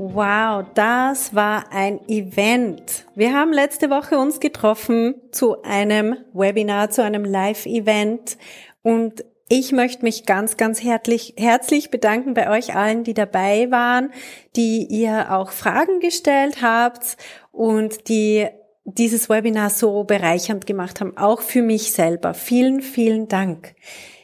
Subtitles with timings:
[0.00, 3.04] Wow, das war ein Event.
[3.16, 8.38] Wir haben letzte Woche uns getroffen zu einem Webinar, zu einem Live-Event
[8.82, 14.12] und ich möchte mich ganz, ganz herzlich, herzlich bedanken bei euch allen, die dabei waren,
[14.54, 17.16] die ihr auch Fragen gestellt habt
[17.50, 18.46] und die
[18.84, 22.34] dieses Webinar so bereichernd gemacht haben, auch für mich selber.
[22.34, 23.74] Vielen, vielen Dank.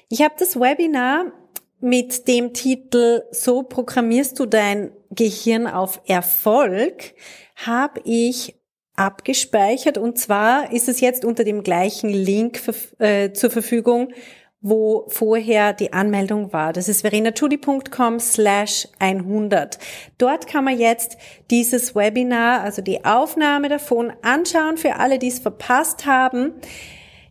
[0.08, 1.32] Ich habe das Webinar
[1.80, 7.14] mit dem Titel So programmierst du dein Gehirn auf Erfolg
[7.56, 8.54] habe ich
[8.96, 12.60] abgespeichert und zwar ist es jetzt unter dem gleichen Link
[12.98, 14.12] äh, zur Verfügung,
[14.60, 16.72] wo vorher die Anmeldung war.
[16.72, 19.78] Das ist verenachudi.com slash 100.
[20.16, 21.18] Dort kann man jetzt
[21.50, 26.54] dieses Webinar, also die Aufnahme davon anschauen für alle, die es verpasst haben.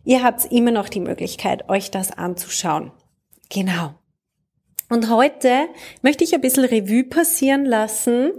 [0.04, 2.92] Ihr habt immer noch die Möglichkeit, euch das anzuschauen.
[3.50, 3.94] Genau.
[4.94, 5.68] Und heute
[6.02, 8.30] möchte ich ein bisschen Revue passieren lassen,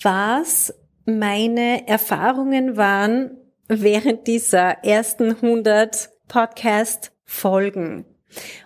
[0.00, 0.72] was
[1.04, 8.04] meine Erfahrungen waren während dieser ersten 100 Podcast-Folgen.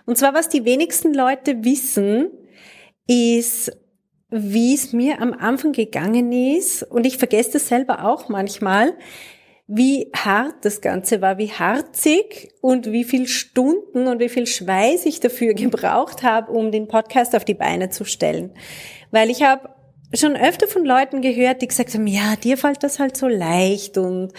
[0.05, 2.29] Und zwar, was die wenigsten Leute wissen,
[3.07, 3.71] ist,
[4.29, 6.83] wie es mir am Anfang gegangen ist.
[6.83, 8.93] Und ich vergesse das selber auch manchmal,
[9.67, 15.05] wie hart das Ganze war, wie harzig und wie viel Stunden und wie viel Schweiß
[15.05, 18.51] ich dafür gebraucht habe, um den Podcast auf die Beine zu stellen.
[19.11, 19.69] Weil ich habe
[20.13, 23.97] schon öfter von Leuten gehört, die gesagt haben, ja, dir fällt das halt so leicht
[23.97, 24.33] und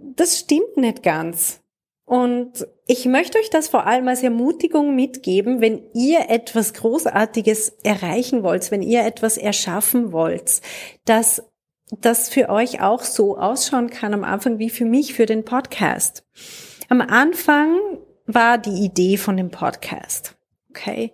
[0.00, 1.60] das stimmt nicht ganz.
[2.04, 8.44] Und ich möchte euch das vor allem als Ermutigung mitgeben, wenn ihr etwas Großartiges erreichen
[8.44, 10.60] wollt, wenn ihr etwas erschaffen wollt,
[11.04, 11.42] dass
[11.90, 16.24] das für euch auch so ausschauen kann am Anfang wie für mich für den Podcast.
[16.88, 17.76] Am Anfang
[18.26, 20.36] war die Idee von dem Podcast.
[20.70, 21.12] Okay.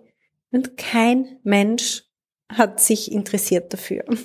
[0.51, 2.03] Und kein Mensch
[2.49, 4.05] hat sich interessiert dafür.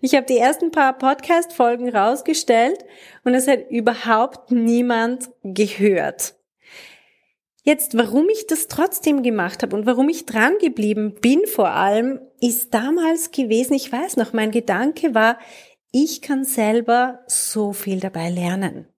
[0.00, 2.84] Ich habe die ersten paar Podcast-Folgen rausgestellt
[3.22, 6.34] und es hat überhaupt niemand gehört.
[7.64, 12.20] Jetzt, warum ich das trotzdem gemacht habe und warum ich dran geblieben bin vor allem,
[12.40, 15.38] ist damals gewesen, ich weiß noch, mein Gedanke war,
[15.92, 18.88] ich kann selber so viel dabei lernen.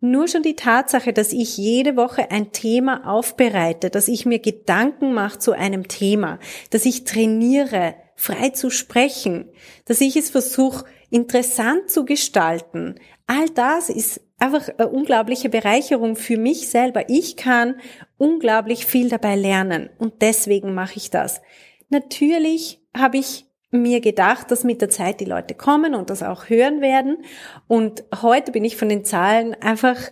[0.00, 5.12] Nur schon die Tatsache, dass ich jede Woche ein Thema aufbereite, dass ich mir Gedanken
[5.12, 6.38] mache zu einem Thema,
[6.70, 9.50] dass ich trainiere, frei zu sprechen,
[9.84, 12.94] dass ich es versuche, interessant zu gestalten,
[13.26, 17.08] all das ist einfach eine unglaubliche Bereicherung für mich selber.
[17.08, 17.80] Ich kann
[18.16, 21.40] unglaublich viel dabei lernen und deswegen mache ich das.
[21.88, 26.48] Natürlich habe ich mir gedacht, dass mit der Zeit die Leute kommen und das auch
[26.48, 27.18] hören werden.
[27.66, 30.10] Und heute bin ich von den Zahlen einfach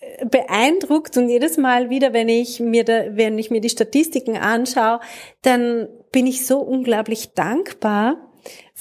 [0.00, 4.36] äh, beeindruckt und jedes Mal wieder, wenn ich mir da, wenn ich mir die Statistiken
[4.36, 5.00] anschaue,
[5.42, 8.31] dann bin ich so unglaublich dankbar,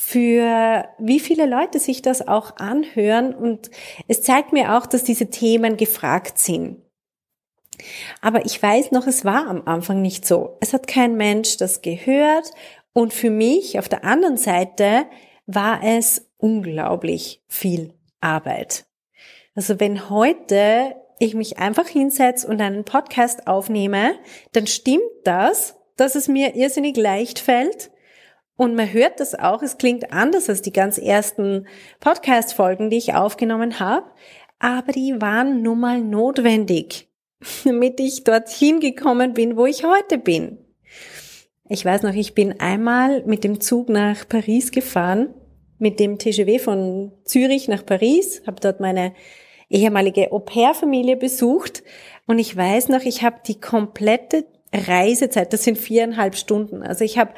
[0.03, 3.69] für wie viele Leute sich das auch anhören und
[4.07, 6.81] es zeigt mir auch, dass diese Themen gefragt sind.
[8.19, 10.57] Aber ich weiß noch, es war am Anfang nicht so.
[10.59, 12.51] Es hat kein Mensch das gehört
[12.94, 15.06] und für mich auf der anderen Seite
[15.45, 18.85] war es unglaublich viel Arbeit.
[19.53, 24.16] Also wenn heute ich mich einfach hinsetze und einen Podcast aufnehme,
[24.51, 27.91] dann stimmt das, dass es mir irrsinnig leicht fällt,
[28.62, 31.66] und man hört das auch, es klingt anders als die ganz ersten
[32.00, 34.06] Podcast-Folgen, die ich aufgenommen habe,
[34.60, 37.10] aber die waren nun mal notwendig,
[37.64, 40.60] damit ich dorthin gekommen bin, wo ich heute bin.
[41.70, 45.34] Ich weiß noch, ich bin einmal mit dem Zug nach Paris gefahren,
[45.80, 49.16] mit dem TGW von Zürich nach Paris, habe dort meine
[49.72, 51.81] ehemalige Au-pair-Familie besucht
[52.28, 57.18] und ich weiß noch, ich habe die komplette Reisezeit, das sind viereinhalb Stunden, also ich
[57.18, 57.34] habe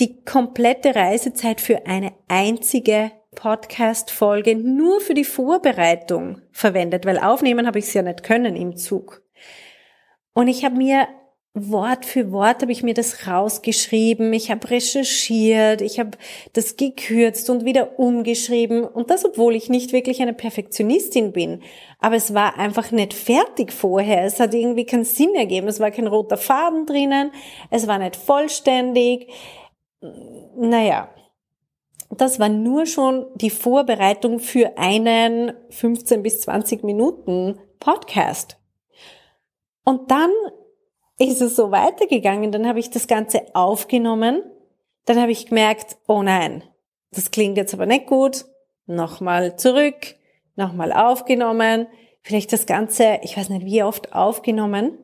[0.00, 7.78] die komplette Reisezeit für eine einzige Podcast-Folge nur für die Vorbereitung verwendet, weil aufnehmen habe
[7.78, 9.22] ich es ja nicht können im Zug.
[10.34, 11.08] Und ich habe mir
[11.58, 16.10] Wort für Wort habe ich mir das rausgeschrieben, ich habe recherchiert, ich habe
[16.52, 21.62] das gekürzt und wieder umgeschrieben und das, obwohl ich nicht wirklich eine Perfektionistin bin.
[21.98, 24.24] Aber es war einfach nicht fertig vorher.
[24.24, 25.66] Es hat irgendwie keinen Sinn ergeben.
[25.66, 27.30] Es war kein roter Faden drinnen.
[27.70, 29.28] Es war nicht vollständig
[30.00, 31.10] naja,
[32.10, 38.58] das war nur schon die Vorbereitung für einen 15 bis 20 Minuten Podcast.
[39.84, 40.30] Und dann
[41.18, 44.42] ist es so weitergegangen, dann habe ich das Ganze aufgenommen,
[45.04, 46.62] dann habe ich gemerkt, oh nein,
[47.12, 48.44] das klingt jetzt aber nicht gut,
[48.86, 50.16] nochmal zurück,
[50.56, 51.86] nochmal aufgenommen,
[52.22, 54.98] vielleicht das Ganze, ich weiß nicht wie oft aufgenommen,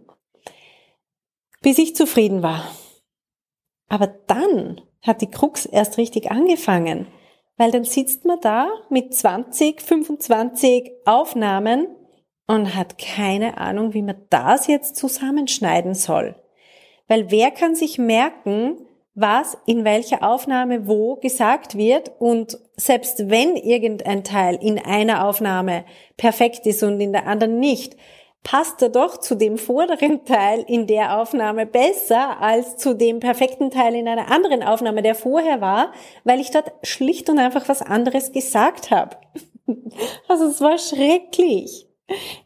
[1.62, 2.64] bis ich zufrieden war.
[3.92, 7.08] Aber dann hat die Krux erst richtig angefangen,
[7.58, 11.88] weil dann sitzt man da mit 20, 25 Aufnahmen
[12.46, 16.36] und hat keine Ahnung, wie man das jetzt zusammenschneiden soll.
[17.06, 18.78] Weil wer kann sich merken,
[19.14, 25.84] was in welcher Aufnahme wo gesagt wird und selbst wenn irgendein Teil in einer Aufnahme
[26.16, 27.98] perfekt ist und in der anderen nicht,
[28.42, 33.70] passt er doch zu dem vorderen Teil in der Aufnahme besser als zu dem perfekten
[33.70, 35.92] Teil in einer anderen Aufnahme, der vorher war,
[36.24, 39.16] weil ich dort schlicht und einfach was anderes gesagt habe.
[40.26, 41.86] Also es war schrecklich.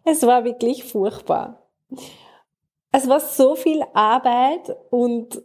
[0.05, 1.67] Es war wirklich furchtbar.
[2.93, 5.43] Es war so viel Arbeit und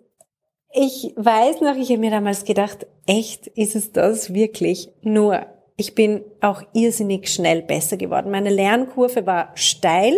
[0.74, 4.89] ich weiß noch, ich habe mir damals gedacht, echt ist es das wirklich?
[5.01, 5.45] Nur
[5.81, 8.29] ich bin auch irrsinnig schnell besser geworden.
[8.29, 10.13] Meine Lernkurve war steil.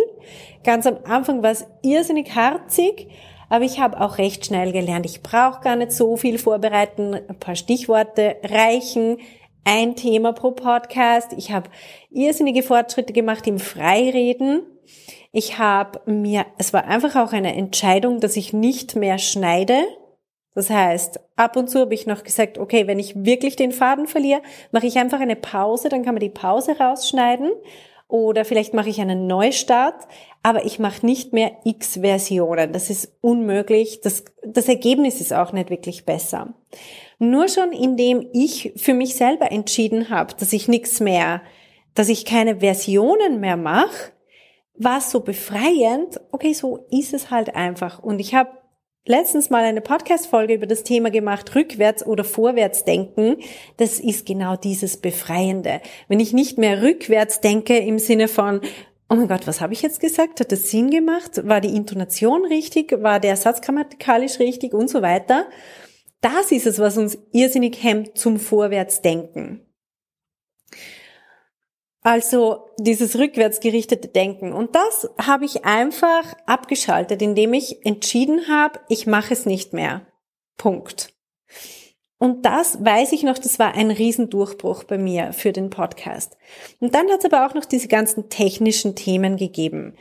[0.62, 3.08] Ganz am Anfang war es irrsinnig harzig,
[3.48, 5.06] aber ich habe auch recht schnell gelernt.
[5.06, 7.14] Ich brauche gar nicht so viel vorbereiten.
[7.14, 9.16] Ein paar Stichworte reichen.
[9.64, 11.32] Ein Thema pro Podcast.
[11.38, 11.70] Ich habe
[12.10, 14.66] irrsinnige Fortschritte gemacht im Freireden.
[15.32, 19.78] Ich habe mir, es war einfach auch eine Entscheidung, dass ich nicht mehr schneide,
[20.54, 24.06] das heißt, ab und zu habe ich noch gesagt, okay, wenn ich wirklich den Faden
[24.06, 27.50] verliere, mache ich einfach eine Pause, dann kann man die Pause rausschneiden
[28.06, 30.06] oder vielleicht mache ich einen Neustart,
[30.42, 32.72] aber ich mache nicht mehr x Versionen.
[32.72, 34.02] Das ist unmöglich.
[34.02, 36.54] Das, das Ergebnis ist auch nicht wirklich besser.
[37.18, 41.42] Nur schon indem ich für mich selber entschieden habe, dass ich nichts mehr,
[41.94, 44.12] dass ich keine Versionen mehr mache,
[44.76, 48.00] war es so befreiend, okay, so ist es halt einfach.
[48.00, 48.50] Und ich habe
[49.06, 53.36] letztens mal eine Podcast-Folge über das Thema gemacht, rückwärts oder vorwärts denken.
[53.76, 55.80] Das ist genau dieses Befreiende.
[56.08, 58.60] Wenn ich nicht mehr rückwärts denke im Sinne von,
[59.08, 60.40] oh mein Gott, was habe ich jetzt gesagt?
[60.40, 61.46] Hat das Sinn gemacht?
[61.46, 62.92] War die Intonation richtig?
[63.02, 65.46] War der Satz grammatikalisch richtig und so weiter?
[66.20, 69.60] Das ist es, was uns irrsinnig hemmt zum Vorwärtsdenken.
[72.04, 74.52] Also dieses rückwärtsgerichtete Denken.
[74.52, 80.06] Und das habe ich einfach abgeschaltet, indem ich entschieden habe, ich mache es nicht mehr.
[80.58, 81.14] Punkt.
[82.18, 86.36] Und das weiß ich noch, das war ein Riesendurchbruch bei mir für den Podcast.
[86.78, 89.96] Und dann hat es aber auch noch diese ganzen technischen Themen gegeben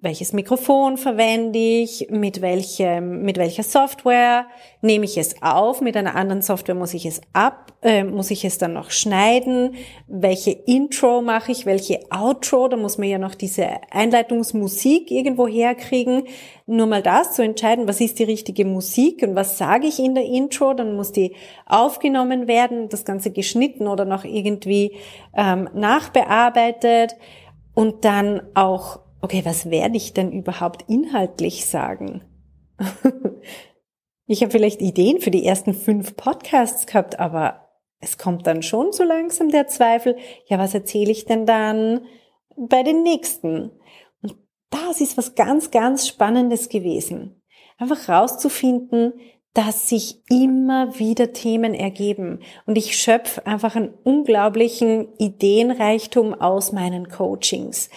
[0.00, 4.46] welches Mikrofon verwende ich, mit welchem, mit welcher Software
[4.80, 8.44] nehme ich es auf, mit einer anderen Software muss ich es ab, äh, muss ich
[8.44, 9.74] es dann noch schneiden,
[10.06, 16.24] welche Intro mache ich, welche Outro, da muss man ja noch diese Einleitungsmusik irgendwo herkriegen,
[16.66, 20.14] nur mal das zu entscheiden, was ist die richtige Musik und was sage ich in
[20.14, 21.34] der Intro, dann muss die
[21.66, 24.96] aufgenommen werden, das Ganze geschnitten oder noch irgendwie
[25.36, 27.16] ähm, nachbearbeitet
[27.74, 32.22] und dann auch okay, was werde ich denn überhaupt inhaltlich sagen?
[34.26, 37.68] ich habe vielleicht Ideen für die ersten fünf Podcasts gehabt, aber
[38.00, 42.02] es kommt dann schon so langsam der Zweifel, ja, was erzähle ich denn dann
[42.56, 43.72] bei den nächsten?
[44.22, 44.36] Und
[44.70, 47.42] das ist was ganz, ganz Spannendes gewesen.
[47.76, 49.14] Einfach rauszufinden,
[49.54, 52.40] dass sich immer wieder Themen ergeben.
[52.66, 57.90] Und ich schöpfe einfach einen unglaublichen Ideenreichtum aus meinen Coachings.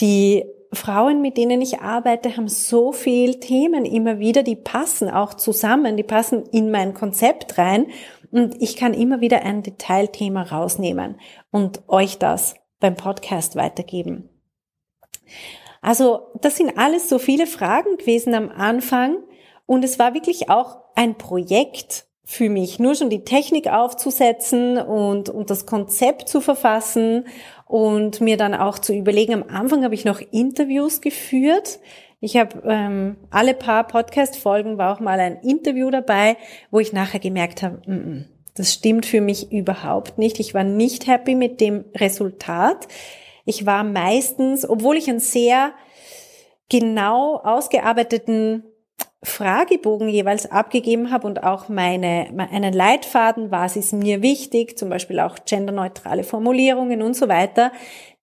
[0.00, 5.34] Die Frauen, mit denen ich arbeite, haben so viel Themen immer wieder, die passen auch
[5.34, 7.86] zusammen, die passen in mein Konzept rein
[8.30, 11.18] und ich kann immer wieder ein Detailthema rausnehmen
[11.50, 14.28] und euch das beim Podcast weitergeben.
[15.80, 19.18] Also das sind alles so viele Fragen gewesen am Anfang
[19.66, 25.30] und es war wirklich auch ein Projekt für mich, nur schon die Technik aufzusetzen und,
[25.30, 27.24] und das Konzept zu verfassen
[27.64, 31.80] und mir dann auch zu überlegen, am Anfang habe ich noch Interviews geführt.
[32.20, 36.36] Ich habe ähm, alle paar Podcast-Folgen war auch mal ein Interview dabei,
[36.70, 40.38] wo ich nachher gemerkt habe, mm -mm, das stimmt für mich überhaupt nicht.
[40.38, 42.88] Ich war nicht happy mit dem Resultat.
[43.46, 45.72] Ich war meistens, obwohl ich einen sehr
[46.68, 48.64] genau ausgearbeiteten
[49.22, 55.18] Fragebogen jeweils abgegeben habe und auch meine, einen Leitfaden, was ist mir wichtig, zum Beispiel
[55.18, 57.72] auch genderneutrale Formulierungen und so weiter.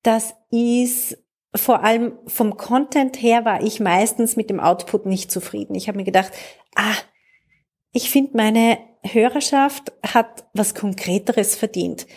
[0.04, 1.18] Das ist
[1.54, 5.76] vor allem vom Content her war ich meistens mit dem Output nicht zufrieden.
[5.76, 6.32] Ich habe mir gedacht,
[6.76, 6.96] ah,
[7.92, 12.08] ich finde meine Hörerschaft hat was Konkreteres verdient.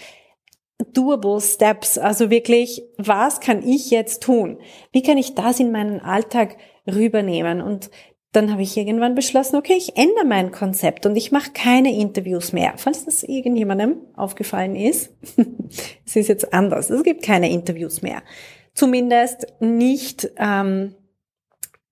[0.93, 4.61] Doable Steps, also wirklich, was kann ich jetzt tun?
[4.93, 6.57] Wie kann ich das in meinen Alltag
[6.87, 7.61] rübernehmen?
[7.61, 7.91] Und
[8.33, 12.53] dann habe ich irgendwann beschlossen, okay, ich ändere mein Konzept und ich mache keine Interviews
[12.53, 12.75] mehr.
[12.77, 15.11] Falls das irgendjemandem aufgefallen ist,
[16.07, 16.91] es ist jetzt anders.
[16.91, 18.23] Es gibt keine Interviews mehr.
[18.75, 20.95] Zumindest nicht ähm,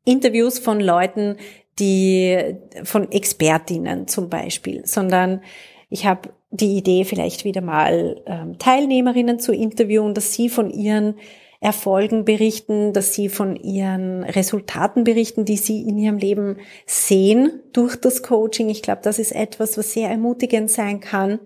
[0.04, 1.36] Interviews von Leuten,
[1.78, 5.42] die von Expertinnen zum Beispiel, sondern
[5.88, 11.16] ich habe die Idee, vielleicht wieder mal ähm, Teilnehmerinnen zu interviewen, dass sie von ihren
[11.60, 17.96] Erfolgen berichten, dass sie von ihren Resultaten berichten, die sie in ihrem Leben sehen durch
[17.96, 18.68] das Coaching.
[18.68, 21.38] Ich glaube, das ist etwas, was sehr ermutigend sein kann.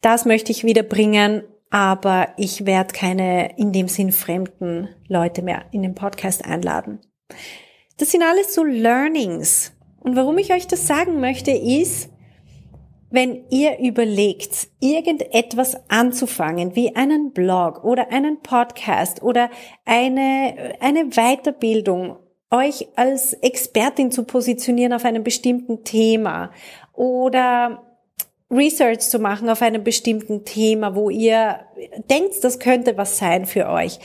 [0.00, 5.64] Das möchte ich wieder bringen, aber ich werde keine in dem Sinn fremden Leute mehr
[5.72, 7.00] in den Podcast einladen.
[7.98, 9.72] Das sind alles so Learnings.
[10.00, 12.10] Und warum ich euch das sagen möchte, ist,
[13.10, 19.50] wenn ihr überlegt, irgendetwas anzufangen, wie einen Blog oder einen Podcast oder
[19.84, 22.16] eine, eine Weiterbildung,
[22.50, 26.50] euch als Expertin zu positionieren auf einem bestimmten Thema
[26.94, 27.82] oder
[28.50, 31.60] Research zu machen auf einem bestimmten Thema, wo ihr
[32.10, 33.98] denkt, das könnte was sein für euch,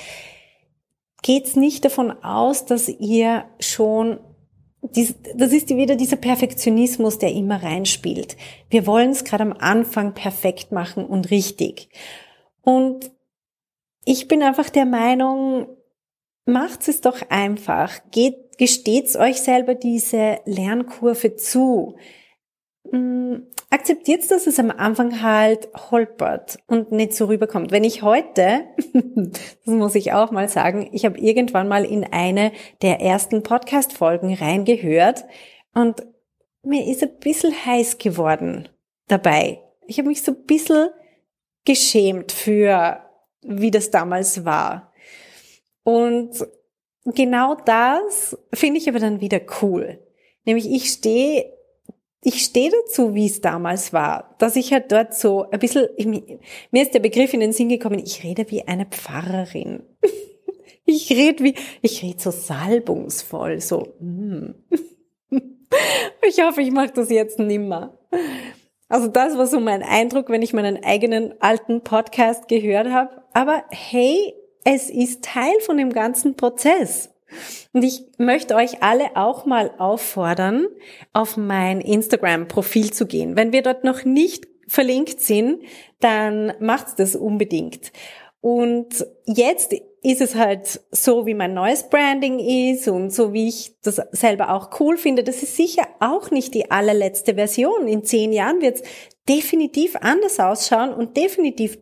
[1.22, 4.20] geht's nicht davon aus, dass ihr schon
[4.84, 8.36] das ist wieder dieser Perfektionismus, der immer reinspielt.
[8.70, 11.90] Wir wollen es gerade am Anfang perfekt machen und richtig.
[12.62, 13.12] Und
[14.06, 15.68] ich bin einfach der Meinung,
[16.46, 18.00] macht es doch einfach.
[18.12, 21.96] Geht, gesteht's euch selber diese Lernkurve zu.
[22.92, 27.72] Hm, akzeptiert, dass es am Anfang halt holpert und nicht so rüberkommt.
[27.72, 32.52] Wenn ich heute, das muss ich auch mal sagen, ich habe irgendwann mal in eine
[32.82, 35.26] der ersten Podcast-Folgen reingehört
[35.74, 36.04] und
[36.62, 38.70] mir ist ein bisschen heiß geworden
[39.08, 39.62] dabei.
[39.88, 40.90] Ich habe mich so ein bisschen
[41.66, 43.02] geschämt für,
[43.42, 44.94] wie das damals war.
[45.84, 46.46] Und
[47.06, 50.00] genau das finde ich aber dann wieder cool.
[50.46, 51.52] Nämlich ich stehe
[52.24, 55.88] ich stehe dazu, wie es damals war, dass ich halt dort so ein bisschen,
[56.72, 59.84] mir ist der Begriff in den Sinn gekommen, ich rede wie eine Pfarrerin.
[60.86, 63.96] Ich rede wie, ich rede so salbungsvoll, so.
[64.02, 64.50] Mm.
[66.28, 67.98] Ich hoffe, ich mache das jetzt nimmer.
[68.90, 73.24] Also das war so mein Eindruck, wenn ich meinen eigenen alten Podcast gehört habe.
[73.34, 77.13] Aber hey, es ist Teil von dem ganzen Prozess.
[77.72, 80.68] Und ich möchte euch alle auch mal auffordern,
[81.14, 83.36] auf mein Instagram-Profil zu gehen.
[83.36, 85.64] Wenn wir dort noch nicht verlinkt sind,
[86.00, 87.92] dann macht das unbedingt.
[88.42, 93.80] Und jetzt ist es halt so, wie mein neues Branding ist und so wie ich
[93.82, 95.24] das selber auch cool finde.
[95.24, 97.88] Das ist sicher auch nicht die allerletzte Version.
[97.88, 98.84] In zehn Jahren wird es
[99.30, 101.78] definitiv anders ausschauen und definitiv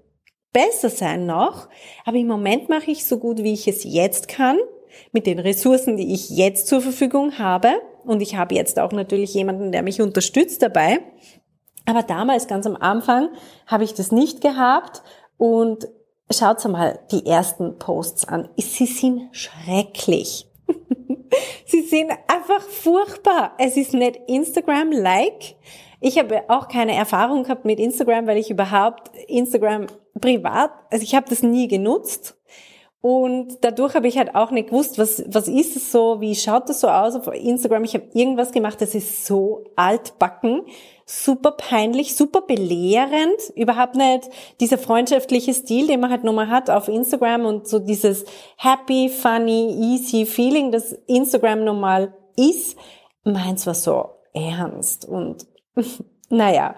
[0.53, 1.67] besser sein noch.
[2.05, 4.59] Aber im Moment mache ich so gut, wie ich es jetzt kann
[5.11, 7.69] mit den Ressourcen, die ich jetzt zur Verfügung habe.
[8.03, 10.99] Und ich habe jetzt auch natürlich jemanden, der mich unterstützt dabei.
[11.85, 13.29] Aber damals, ganz am Anfang,
[13.67, 15.01] habe ich das nicht gehabt.
[15.37, 15.87] Und
[16.31, 18.49] schaut mal die ersten Posts an.
[18.57, 20.47] Sie sind schrecklich.
[21.65, 23.53] Sie sind einfach furchtbar.
[23.57, 25.55] Es ist nicht Instagram-like.
[25.99, 29.87] Ich habe auch keine Erfahrung gehabt mit Instagram, weil ich überhaupt Instagram
[30.19, 32.37] privat, also ich habe das nie genutzt.
[33.01, 36.69] Und dadurch habe ich halt auch nicht gewusst, was, was ist es so, wie schaut
[36.69, 37.83] das so aus auf Instagram.
[37.83, 40.61] Ich habe irgendwas gemacht, das ist so altbacken,
[41.07, 44.29] super peinlich, super belehrend, überhaupt nicht
[44.59, 48.23] dieser freundschaftliche Stil, den man halt nochmal hat auf Instagram und so dieses
[48.57, 52.77] happy, funny, easy Feeling, das Instagram normal ist.
[53.23, 55.47] Meins war so ernst und
[56.29, 56.75] naja,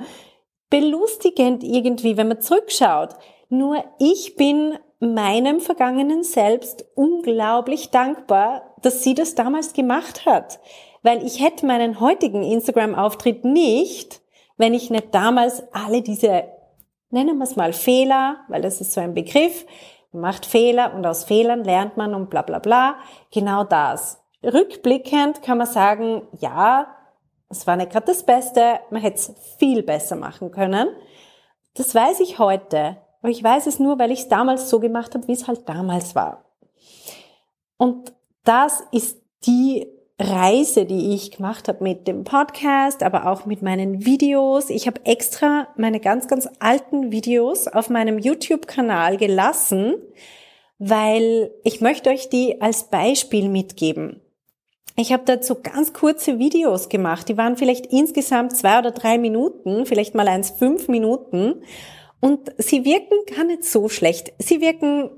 [0.70, 3.10] belustigend irgendwie, wenn man zurückschaut.
[3.50, 10.60] Nur ich bin meinem vergangenen Selbst unglaublich dankbar, dass sie das damals gemacht hat.
[11.02, 14.22] Weil ich hätte meinen heutigen Instagram-Auftritt nicht,
[14.58, 16.46] wenn ich nicht damals alle diese,
[17.10, 19.66] nennen wir es mal Fehler, weil das ist so ein Begriff,
[20.12, 22.96] macht Fehler und aus Fehlern lernt man und bla bla bla,
[23.32, 24.22] genau das.
[24.44, 26.88] Rückblickend kann man sagen, ja,
[27.50, 30.88] es war nicht gerade das Beste, man hätte es viel besser machen können.
[31.76, 32.98] Das weiß ich heute.
[33.24, 35.68] Aber ich weiß es nur, weil ich es damals so gemacht habe, wie es halt
[35.68, 36.44] damals war.
[37.78, 38.12] Und
[38.44, 39.88] das ist die
[40.20, 44.70] Reise, die ich gemacht habe mit dem Podcast, aber auch mit meinen Videos.
[44.70, 49.96] Ich habe extra meine ganz, ganz alten Videos auf meinem YouTube-Kanal gelassen,
[50.78, 54.20] weil ich möchte euch die als Beispiel mitgeben.
[54.98, 57.30] ich habe dazu ganz kurze Videos gemacht.
[57.30, 61.64] Die waren vielleicht insgesamt zwei oder drei Minuten, vielleicht mal eins fünf Minuten.
[62.24, 64.32] Und sie wirken gar nicht so schlecht.
[64.40, 65.10] Sie wirken,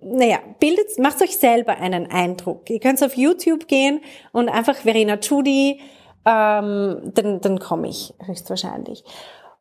[0.00, 2.70] naja, bildet, macht euch selber einen Eindruck.
[2.70, 4.00] Ihr könnt auf YouTube gehen
[4.32, 5.80] und einfach Verena Judy,
[6.24, 9.02] ähm, dann, dann komme ich höchstwahrscheinlich.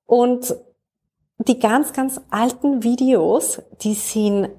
[0.06, 0.56] Und
[1.39, 4.51] die ganz, ganz alten Videos, die sind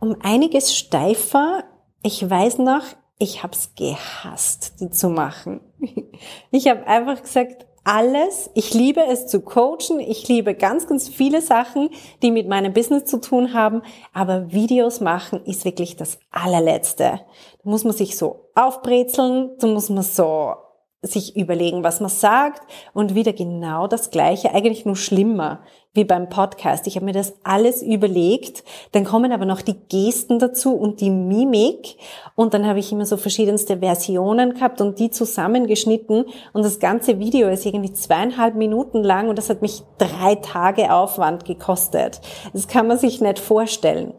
[0.00, 1.64] um einiges steifer.
[2.02, 2.84] Ich weiß noch,
[3.18, 5.60] ich hab's gehasst, die zu machen.
[6.50, 11.40] Ich habe einfach gesagt, alles, ich liebe es zu coachen, ich liebe ganz, ganz viele
[11.40, 11.90] Sachen,
[12.22, 13.82] die mit meinem Business zu tun haben,
[14.12, 17.20] aber Videos machen ist wirklich das allerletzte.
[17.62, 20.54] Da muss man sich so aufbrezeln, da muss man so
[21.02, 22.60] sich überlegen, was man sagt
[22.92, 25.60] und wieder genau das Gleiche, eigentlich nur schlimmer
[25.94, 26.86] wie beim Podcast.
[26.86, 31.10] Ich habe mir das alles überlegt, dann kommen aber noch die Gesten dazu und die
[31.10, 31.96] Mimik
[32.34, 37.18] und dann habe ich immer so verschiedenste Versionen gehabt und die zusammengeschnitten und das ganze
[37.18, 42.20] Video ist irgendwie zweieinhalb Minuten lang und das hat mich drei Tage Aufwand gekostet.
[42.52, 44.12] Das kann man sich nicht vorstellen.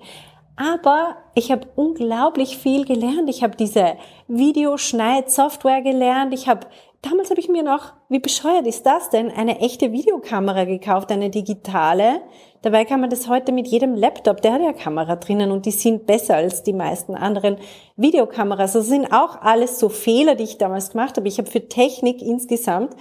[0.61, 3.27] Aber ich habe unglaublich viel gelernt.
[3.29, 3.95] Ich habe diese
[4.27, 6.35] Videoschneid-Software gelernt.
[6.35, 6.67] Ich habe
[7.01, 11.31] damals habe ich mir noch, wie bescheuert ist das denn, eine echte Videokamera gekauft, eine
[11.31, 12.21] digitale.
[12.61, 15.71] Dabei kann man das heute mit jedem Laptop, der hat ja Kamera drinnen und die
[15.71, 17.57] sind besser als die meisten anderen
[17.95, 18.73] Videokameras.
[18.73, 21.27] Das sind auch alles so Fehler, die ich damals gemacht habe.
[21.27, 22.95] Ich habe für Technik insgesamt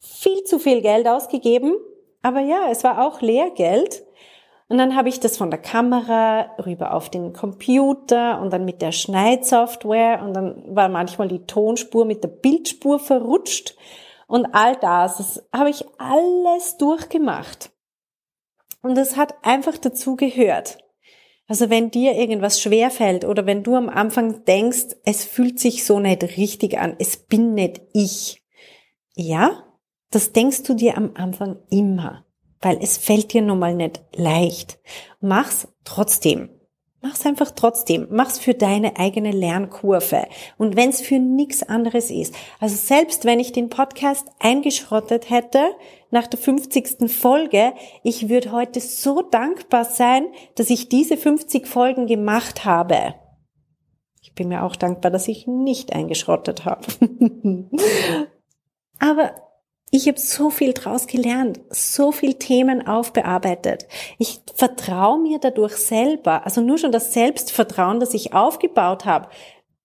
[0.00, 1.76] viel zu viel Geld ausgegeben.
[2.22, 4.02] Aber ja, es war auch Lehrgeld.
[4.68, 8.82] Und dann habe ich das von der Kamera rüber auf den Computer und dann mit
[8.82, 13.76] der Schneidsoftware und dann war manchmal die Tonspur mit der Bildspur verrutscht
[14.26, 17.70] und all das, das habe ich alles durchgemacht.
[18.82, 20.78] Und es hat einfach dazu gehört.
[21.46, 26.00] Also wenn dir irgendwas schwerfällt oder wenn du am Anfang denkst, es fühlt sich so
[26.00, 28.42] nicht richtig an, es bin nicht ich.
[29.14, 29.62] Ja,
[30.10, 32.25] das denkst du dir am Anfang immer
[32.60, 34.78] weil es fällt dir nun mal nicht leicht.
[35.20, 36.50] Mach's trotzdem.
[37.02, 38.08] Mach's einfach trotzdem.
[38.10, 40.26] Mach's für deine eigene Lernkurve.
[40.58, 42.34] Und wenn's für nichts anderes ist.
[42.58, 45.60] Also selbst wenn ich den Podcast eingeschrottet hätte
[46.10, 47.08] nach der 50.
[47.08, 50.26] Folge, ich würde heute so dankbar sein,
[50.56, 53.14] dass ich diese 50 Folgen gemacht habe.
[54.20, 56.86] Ich bin mir auch dankbar, dass ich nicht eingeschrottet habe.
[58.98, 59.45] Aber
[59.90, 63.86] ich habe so viel draus gelernt, so viel Themen aufbearbeitet.
[64.18, 69.28] Ich vertraue mir dadurch selber, also nur schon das Selbstvertrauen, das ich aufgebaut habe,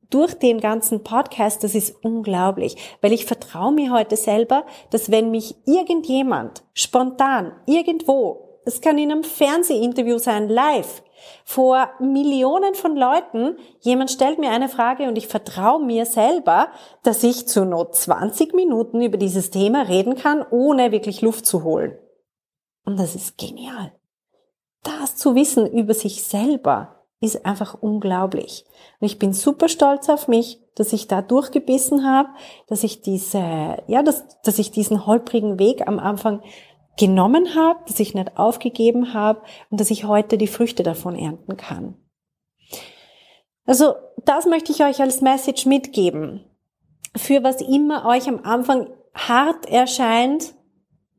[0.09, 5.31] durch den ganzen Podcast, das ist unglaublich, weil ich vertraue mir heute selber, dass wenn
[5.31, 11.03] mich irgendjemand spontan irgendwo, es kann in einem Fernsehinterview sein, live,
[11.43, 16.69] vor Millionen von Leuten, jemand stellt mir eine Frage und ich vertraue mir selber,
[17.03, 21.63] dass ich zu Not 20 Minuten über dieses Thema reden kann, ohne wirklich Luft zu
[21.63, 21.97] holen.
[22.85, 23.93] Und das ist genial.
[24.83, 28.65] Das zu wissen über sich selber ist einfach unglaublich.
[28.99, 32.29] Und ich bin super stolz auf mich, dass ich da durchgebissen habe,
[32.67, 36.41] dass ich diese, ja, dass, dass ich diesen holprigen Weg am Anfang
[37.01, 41.57] genommen habe, dass ich nicht aufgegeben habe und dass ich heute die Früchte davon ernten
[41.57, 41.95] kann.
[43.65, 46.45] Also das möchte ich euch als Message mitgeben.
[47.17, 50.53] Für was immer euch am Anfang hart erscheint,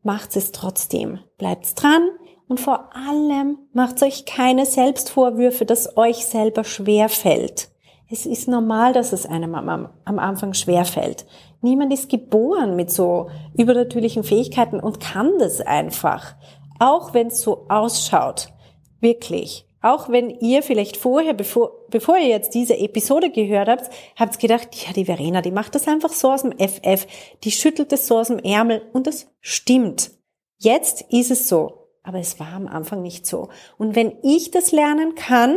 [0.05, 1.19] macht es trotzdem.
[1.37, 2.09] Bleibt dran
[2.47, 7.72] und vor allem macht euch keine Selbstvorwürfe, dass euch selber schwer fällt.
[8.13, 11.25] Es ist normal, dass es einem am, am Anfang schwer fällt.
[11.63, 16.35] Niemand ist geboren mit so übernatürlichen Fähigkeiten und kann das einfach.
[16.79, 18.53] Auch wenn es so ausschaut.
[19.01, 19.67] Wirklich.
[19.81, 24.69] Auch wenn ihr vielleicht vorher, bevor, bevor ihr jetzt diese Episode gehört habt, habt gedacht,
[24.75, 27.07] ja, die Verena, die macht das einfach so aus dem FF,
[27.45, 30.11] die schüttelt es so aus dem Ärmel und das stimmt.
[30.59, 31.89] Jetzt ist es so.
[32.03, 33.49] Aber es war am Anfang nicht so.
[33.79, 35.57] Und wenn ich das lernen kann,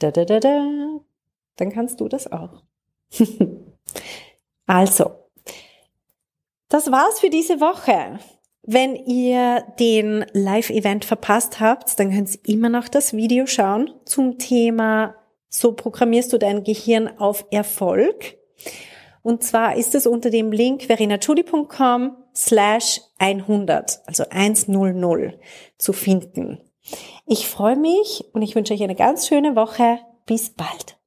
[0.00, 0.68] da, da, da, da,
[1.56, 2.62] dann kannst du das auch.
[4.66, 5.10] also,
[6.68, 8.18] das war's für diese Woche.
[8.64, 14.38] Wenn ihr den Live-Event verpasst habt, dann könnt ihr immer noch das Video schauen zum
[14.38, 15.16] Thema
[15.48, 18.36] So programmierst du dein Gehirn auf Erfolg.
[19.22, 25.38] Und zwar ist es unter dem Link verenachudi.com slash 100, also 100
[25.78, 26.60] zu finden.
[27.26, 29.98] Ich freue mich und ich wünsche euch eine ganz schöne Woche.
[30.26, 31.01] Bis bald.